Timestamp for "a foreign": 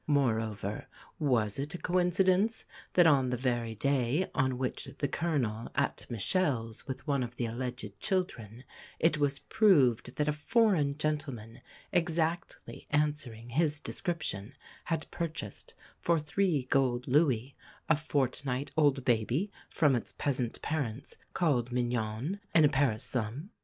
10.27-10.97